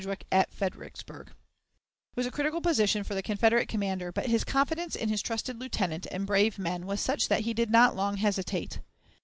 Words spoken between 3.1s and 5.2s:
the Confederate commander, but his confidence in